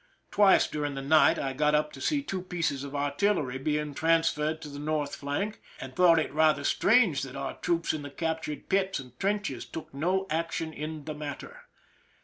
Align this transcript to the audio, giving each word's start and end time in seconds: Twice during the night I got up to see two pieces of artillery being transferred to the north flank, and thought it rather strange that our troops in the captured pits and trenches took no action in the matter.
Twice 0.31 0.65
during 0.65 0.95
the 0.95 1.03
night 1.03 1.37
I 1.37 1.53
got 1.53 1.75
up 1.75 1.93
to 1.93 2.01
see 2.01 2.23
two 2.23 2.41
pieces 2.41 2.83
of 2.83 2.95
artillery 2.95 3.59
being 3.59 3.93
transferred 3.93 4.59
to 4.63 4.67
the 4.67 4.79
north 4.79 5.15
flank, 5.15 5.61
and 5.79 5.95
thought 5.95 6.17
it 6.17 6.33
rather 6.33 6.63
strange 6.63 7.21
that 7.21 7.35
our 7.35 7.57
troops 7.57 7.93
in 7.93 8.01
the 8.01 8.09
captured 8.09 8.67
pits 8.67 8.97
and 8.99 9.15
trenches 9.19 9.63
took 9.63 9.93
no 9.93 10.25
action 10.31 10.73
in 10.73 11.05
the 11.05 11.13
matter. 11.13 11.65